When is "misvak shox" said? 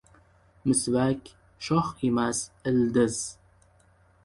0.69-2.01